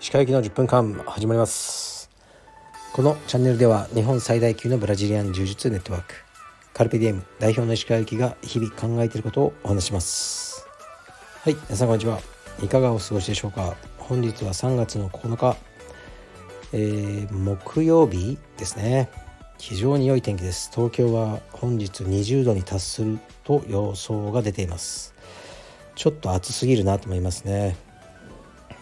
[0.00, 2.10] 石川行きの10分間始まります。
[2.92, 6.14] このチャンネルでは日本最大級のブラジリアン柔術ネットワーク
[6.74, 10.66] カルペディエム代表の石川行きが日々考えていることをお話します。
[11.44, 12.18] はい皆さんこんにちは。
[12.60, 13.76] いかがお過ごしでしょうか。
[13.98, 15.56] 本日は3月の9日、
[16.72, 19.10] えー、木曜日ですね。
[19.62, 20.72] 非常に良い天気です。
[20.74, 25.14] 東京は本日20度に達すると予想が出ています。
[25.94, 27.76] ちょっと暑すぎるなと思いますね。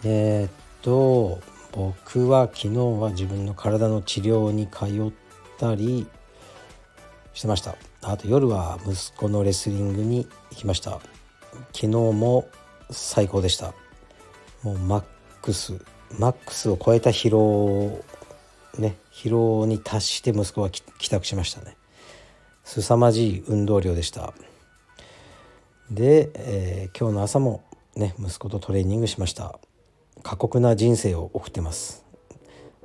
[0.04, 1.38] えー、っと
[1.72, 5.12] 僕は昨日は自分の体の治療に通っ
[5.58, 6.06] たり
[7.34, 7.76] してました。
[8.00, 10.92] あと夜は息子のレスリングに行きました。
[11.74, 12.48] 昨日も
[12.90, 13.74] 最高でした。
[14.62, 15.04] もうマッ
[15.42, 15.74] クス
[16.18, 18.02] マックスを超えた疲労
[18.80, 21.76] ね疲労に達して息子は帰宅しましたね。
[22.64, 24.32] 凄まじい運動量でした。
[25.90, 27.64] で、えー、今日の朝も
[27.96, 29.58] ね息子とトレーニングしました。
[30.22, 32.04] 過酷な人生を送ってます。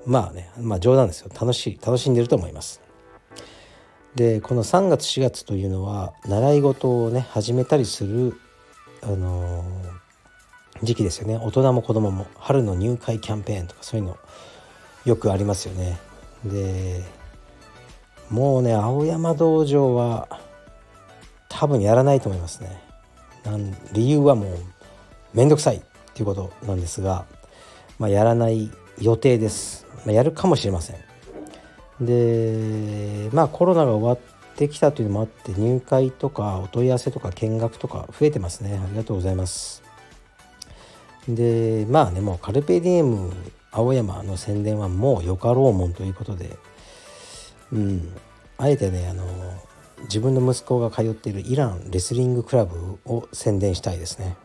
[0.05, 1.29] まあねまあ冗談ですよ。
[1.33, 2.81] 楽しい楽しんでると思います。
[4.15, 8.39] でこの3月4月というのは習い事をね始めたりする
[9.03, 9.65] あのー、
[10.83, 11.37] 時期ですよね。
[11.37, 14.17] 大人も子供も春の入会キャンペーンとかそういうの
[15.05, 15.97] よくありますよね。
[16.43, 17.03] で
[18.29, 20.27] もうね青山道場は
[21.47, 22.81] 多分やらないと思いますね。
[23.43, 24.57] なん理由はもう
[25.33, 25.81] めんどくさいっ
[26.13, 27.25] ていうことなんですが、
[27.99, 30.97] まあ、やらない予定です、まあ、やるかもしれません。
[32.01, 38.81] でまあコロナが終わってきたというのもあって入会とかお問い合わせとか見学とか増えてますね。
[38.83, 39.83] ありがとうございます。
[41.29, 43.31] でまあねもうカルペディエム
[43.75, 46.57] 青山の宣伝はもうよかろうもんということで
[47.71, 48.15] うん。
[48.57, 49.25] あえてねあの
[50.03, 54.37] 自分の息子が通っているイランレスリングクラブを宣伝したいですね。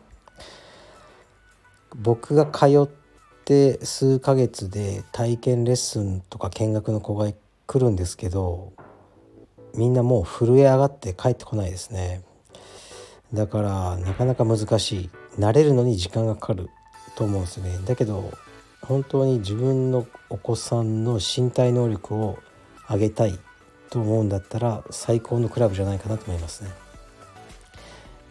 [1.95, 2.87] 僕が通っ
[3.45, 7.31] て数ヶ月で体験レッスンとか見学の子が
[7.67, 8.73] 来るんですけど
[9.75, 12.21] みんなもう震え上がって帰ってこないですね。
[13.33, 15.09] だからなかなか難しい。
[15.39, 16.69] 慣れるのに時間がかかる
[17.15, 17.79] と思うんですね。
[17.85, 18.31] だけど
[18.81, 22.39] 本当に自分のお子さんの身体能力を
[22.89, 23.37] 上げたい
[23.89, 26.71] と思うんだったら最高のクラブじゃないかなと思いますね。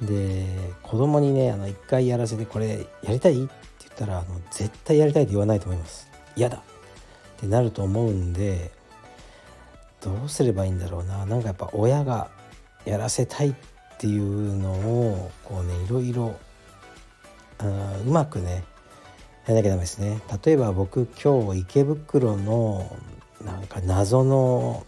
[0.03, 0.47] で
[0.83, 6.11] 子供にねあの1回やらせてこれやりたいって言ったらあの絶対やりたいと言わないと思います。
[6.37, 6.57] 嫌だ。
[6.57, 6.61] っ
[7.39, 8.71] てなると思うんで
[10.01, 11.27] どうすればいいんだろうな。
[11.27, 12.29] なんかやっぱ親が
[12.85, 13.55] やらせたいっ
[13.99, 16.37] ていうのをこうねいろいろ
[18.07, 18.65] うまくね
[19.47, 20.21] やらなきゃダメですね。
[20.45, 22.97] 例えば僕今日池袋の
[23.45, 24.87] なんか謎の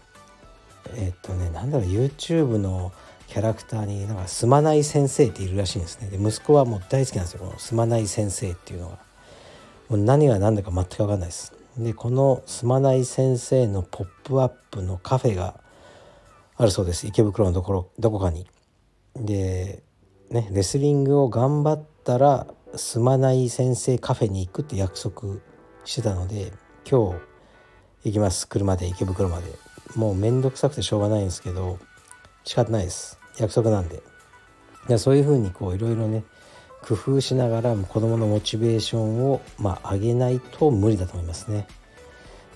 [0.95, 2.91] えっとねなんだろう YouTube の
[3.27, 6.09] キャラクターになんかすまない先生っているらしいんですね。
[6.09, 7.39] で息子はもう大好きなんですよ。
[7.39, 8.99] このすまない先生っていうのが。
[9.89, 11.53] もう何が何だか全く分かんないです。
[11.77, 15.59] でこのすまない先生のポップアップのカフェが
[16.55, 17.07] あるそうです。
[17.07, 18.47] 池袋のところどこかに。
[19.15, 19.83] で
[20.29, 25.37] ねレスリングを頑張ったらすまない先生カフェに行くって約束
[25.85, 26.51] してたので
[26.89, 27.19] 今日
[28.05, 28.47] 行きます。
[28.47, 29.45] 車で池袋まで。
[29.95, 31.77] もう面倒くさくてしょうがないんですけど
[32.43, 33.19] 仕方ないです。
[33.37, 34.01] 約束なんで。
[34.87, 36.23] でそういうふうにこういろいろね
[36.81, 41.67] 工夫しながら子どものモチベーションをまあ上げないと無理だと思いますね。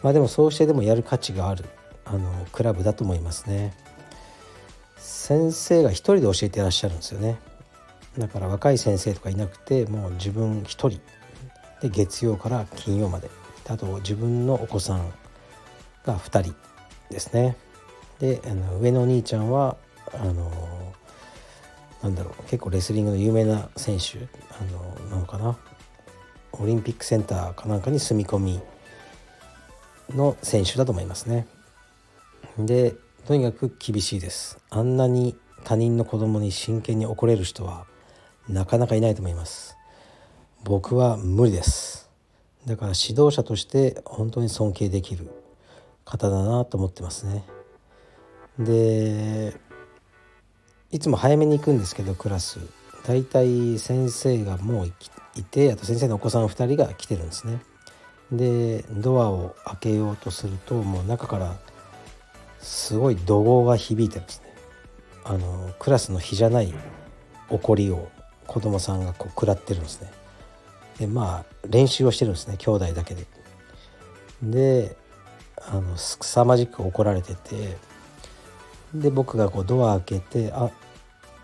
[0.04, 1.66] まあでもそうしてでもやる価値がある
[2.06, 3.74] あのクラブだと思いますね。
[4.98, 7.38] 先生が一人で教えてらっしゃるんですよね。
[8.18, 11.00] だから若い先生とかいなくてもう自分一人
[11.82, 13.30] で月曜から金曜まで
[13.70, 15.12] あと自分のお子さん
[16.06, 16.56] が2人
[17.10, 17.58] ですね
[18.20, 19.78] であの上のお兄ちゃんは
[20.14, 20.52] あの
[22.02, 24.20] なんだろう結構レスリングの有名な選手
[24.60, 25.58] あのなのかな
[26.54, 28.62] オリンピックセンターかなんかに住み込み
[30.10, 31.46] の選手だと思いますね。
[32.58, 32.96] で
[33.28, 34.58] とにかく厳しいです。
[34.70, 35.36] あんなに
[35.66, 37.86] 他人の子供に真剣に怒れる人は
[38.50, 39.78] なかなかいないと思います。
[40.64, 42.10] 僕は無理です。
[42.66, 45.30] だから指導者として本当に尊敬できる
[46.06, 47.44] 方だなと思ってますね。
[48.60, 49.56] で
[50.92, 52.60] いつも早めに行くんですけどクラス
[53.06, 54.88] 大体先生がもう
[55.36, 57.60] いてあと先生のお子さん2人が来てるんですね
[58.32, 61.56] でドアを開けようとするともう中から
[62.60, 64.54] すごい怒号が響いてるんですね
[65.24, 66.74] あのクラスの日じゃない
[67.50, 68.10] 怒りを
[68.48, 70.12] 子供さんがこう食らってるんですね。
[71.00, 73.26] でまあ練習をしてるんですね兄弟だけで。
[74.42, 74.96] で
[75.68, 77.78] あの凄まじく怒られてて。
[78.94, 80.72] で僕がこうドア開けて「あ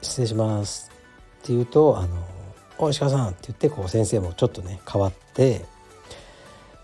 [0.02, 0.90] 失礼します」
[1.44, 2.26] って言うと「あの
[2.78, 5.66] お石川さん」って言ってこう先生もちょっとね変わって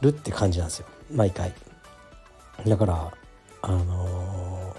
[0.01, 0.86] るって感じなんですよ。
[1.13, 1.54] 毎回。
[2.68, 3.13] だから
[3.62, 4.75] あの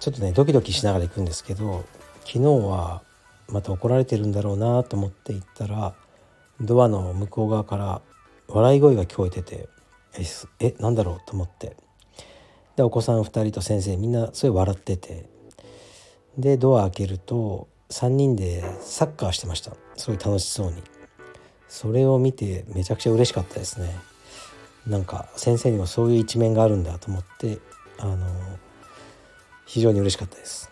[0.00, 1.84] ちょっとねドキドキしながら行くんですけど
[2.20, 3.02] 昨日は
[3.52, 5.94] また怒られてるんだろうなと思って行ったら
[6.60, 8.02] ドアの向こう側から
[8.48, 9.68] 笑い声が聞こえてて
[10.58, 11.76] えなんだろうと思って。
[12.76, 15.28] でお子さん2人と先生みんなそれ笑ってて。
[16.38, 19.72] でドア開けると3人でサッカーしてました。
[19.96, 20.82] すごい楽しそうに。
[21.68, 23.94] それを見てめちゃくちゃ嬉しかったですね。
[24.86, 27.58] なんか先生にもそういう一面があるんだと思って
[27.98, 28.26] あの
[29.66, 30.70] 非常に嬉しかったです。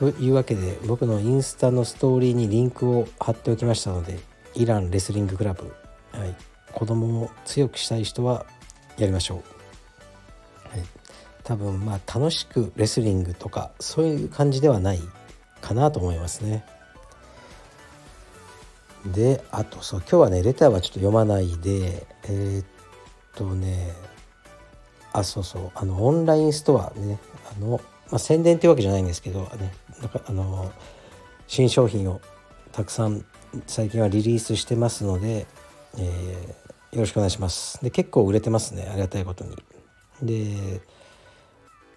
[0.00, 4.18] というわけで僕のインスタのストーリーにリンクを貼っておきましたので
[4.54, 5.74] イランレスリングクラブ、
[6.12, 6.34] はい、
[6.72, 8.46] 子供を強くしたい人は
[8.96, 9.42] やりましょ
[10.66, 10.86] う、はい、
[11.44, 15.00] 多分まあ楽しくレスリングとかそういう感じではない
[15.60, 16.64] かなと思いますね。
[19.04, 22.64] であとそう今日はねレターはちょっと読まないでえー、っ
[23.34, 23.92] とね
[25.12, 27.18] あそうそうあのオンラインストアね
[27.54, 27.80] あの、
[28.10, 30.72] まあ、宣伝ってわけじゃないんですけどねなんかあの
[31.46, 32.20] 新商品を
[32.72, 33.24] たくさん
[33.66, 35.46] 最近はリリースしてますので、
[35.98, 37.82] えー、よろしくお願いします。
[37.82, 39.56] で結構売れてますねありがたいことに。
[40.22, 40.80] で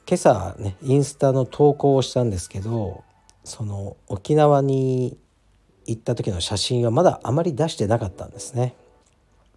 [0.08, 3.04] 今朝ねインスタの投稿をしたんですけど
[3.44, 5.18] その沖縄に
[5.86, 8.76] 行った時の写真はまだあまり出してなかったんですね。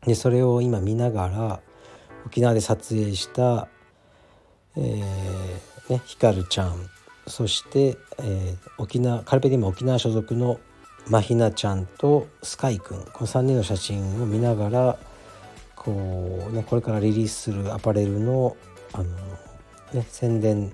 [0.06, 1.60] でそれを今見ながら
[2.26, 3.68] 沖縄で撮影した、
[4.76, 6.90] えーね、ひかるちゃん。
[7.26, 10.60] そして、えー、沖縄カルペディム沖縄所属の
[11.08, 13.04] まひなちゃんとスカイくん。
[13.12, 14.98] この3人の写真を見ながら
[15.74, 18.56] こう、ね、これからリリースするアパレルの
[18.92, 19.04] あの、
[19.92, 20.72] ね、宣伝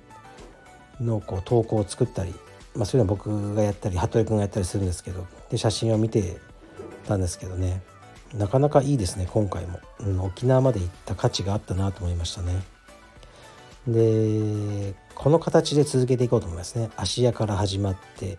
[1.00, 2.34] のこう投稿を作ったり、
[2.74, 6.38] まあ、そういうのは僕がやったり服部君がやったりするんですけどで写真を見て
[7.06, 7.82] たんですけどね。
[8.34, 12.62] なかなかいいですね今回も、うん、沖縄まで行った価値があったなと思いましたね。
[13.86, 16.90] でこの形で続けていこうと思いますね。
[16.96, 18.38] 芦屋から始まって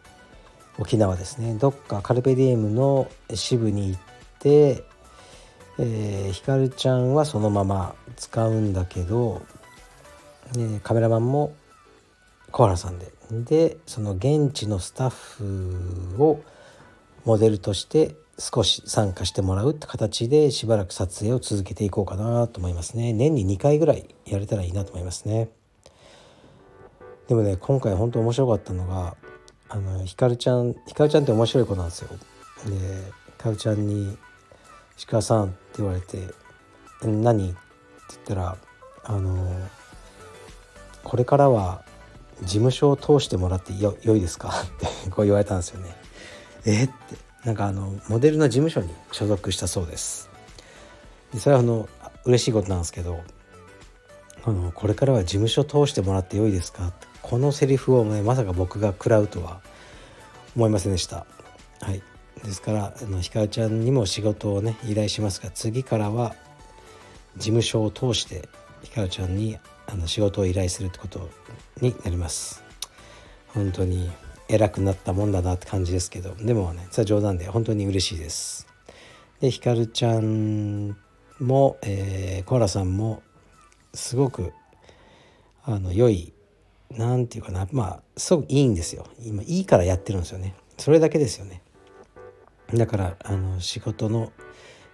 [0.78, 1.56] 沖縄ですね。
[1.56, 4.00] どっかカルペディエムの支部に行っ
[4.40, 4.84] て、
[5.80, 9.42] えー、ひかるちゃんはそのまま使うんだけど、
[10.56, 11.54] ね、カメラマンも
[12.51, 13.12] 小原さんで。
[13.31, 16.42] でその現地のスタッフを
[17.25, 25.50] モデルとして少し参加してもらうって形でしばらく撮影を続けていこうかなと思いますね年に2回ぐらいやれたらいいなと思いますね
[27.27, 29.15] でもね今回本当面白かったのが
[29.69, 32.15] あのひかるちゃんひかるちゃんって面白い子なんですよで
[33.38, 34.18] ひかるちゃんに
[34.97, 36.18] 「石川さん」って言われて
[37.06, 37.57] 「何?」って
[38.09, 38.57] 言ったら
[39.06, 39.69] 「あの
[41.03, 41.83] これからは
[42.41, 44.69] 事務所を通してもらってよ良いですか?」っ
[45.03, 45.95] てこう言われたんですよね。
[46.65, 46.85] え？
[46.85, 46.94] って
[47.44, 50.30] なんかあのモデルの事務所に所属したそうです。
[51.34, 51.90] でそれはあの
[52.25, 53.19] 嬉しいことなんですけど
[54.45, 56.88] あのこれからは事務所通してもらってよいですか？
[56.88, 59.62] ってこのセリフをねまさか僕が食らうとは
[60.56, 61.25] 思いませんでした。
[61.81, 62.01] はい。
[62.44, 66.36] ですからあのひかるちゃんにも仕事をね依頼しますが次からは
[67.38, 68.48] 事務所を通して
[68.84, 69.57] ひかるちゃんに
[69.88, 71.30] あの仕事を依頼するってこと
[71.81, 72.63] になります。
[73.48, 74.10] 本当に。
[74.48, 78.68] 偉くなったもんだなって感じですけどでもねそれは冗談で本当に嬉しいです。
[79.40, 80.95] でひかるちゃん
[81.40, 83.23] も、えー、コーラさんも
[83.94, 84.54] すごく
[85.66, 86.33] あの良い
[86.92, 89.07] 何て言うかなまあすごくいいんですよ。
[89.21, 90.56] 今いいからやってるんですよね。
[90.78, 91.62] それだけですよね。
[92.73, 94.31] だからあの仕事の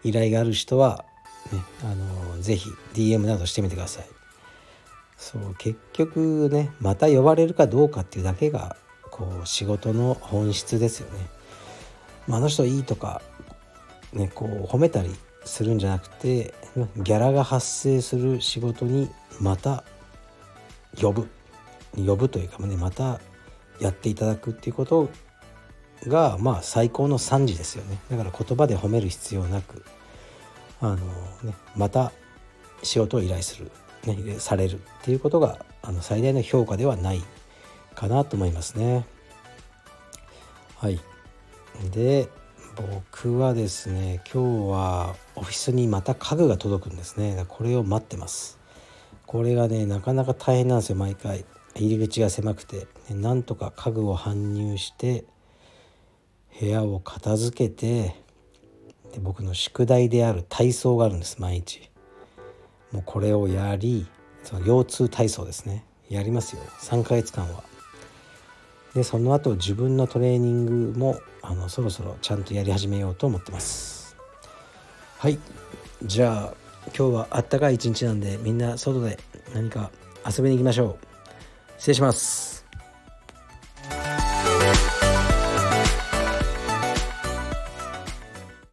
[0.03, 1.05] 依頼がある人は、
[1.51, 4.05] ね、あのぜひ DM などしてみてください。
[5.17, 8.77] そう結局ねまた呼ばれるかどうかっていうだけが
[9.19, 11.19] こう仕事の本質ですよね。
[12.25, 13.21] まあ、あの人いいとか、
[14.13, 16.53] ね、こう褒めたりするんじゃなくて
[16.97, 19.09] ギャラが発生する仕事に
[19.41, 19.83] また
[20.99, 21.27] 呼ぶ。
[21.97, 23.19] 呼ぶというかねまた
[23.81, 25.09] やっていただくっていうこと
[26.05, 27.97] がまあ最高の賛辞ですよね。
[28.09, 29.83] だから言葉で褒める必要なく
[30.79, 30.97] あの、
[31.43, 32.13] ね、また
[32.83, 33.71] 仕事を依頼する、
[34.05, 37.21] ね、されるっていうことがあの最大の評価ではない。
[37.95, 39.05] かなと思いますね。
[40.77, 40.99] はい。
[41.91, 42.29] で、
[42.75, 47.45] 僕はですね、今日はオフィスにまた家具が届くんですね。
[47.47, 48.59] これを待ってます。
[49.25, 51.45] これがね、なかなか大変なんですよ、毎回。
[51.75, 52.87] 入り口が狭くて。
[53.09, 55.25] なんとか家具を搬入して、
[56.59, 58.15] 部屋を片付けて、
[59.13, 61.89] で僕の宿題である体操があるんです、毎日。
[62.91, 64.07] もうこれをやり、
[64.43, 65.85] その腰痛体操ですね。
[66.09, 66.61] やりますよ。
[66.79, 67.68] 3ヶ月間は。
[68.99, 74.17] でその後自分のトレーニングもあのそろそろちゃんとやり始めようと思ってます。
[75.17, 75.39] はい。
[76.03, 76.53] じゃあ
[76.87, 79.17] 今日はあったかい一日なんでみんな外で
[79.53, 79.89] 何か
[80.27, 81.05] 遊びに行きましょう。
[81.77, 82.48] 失礼します。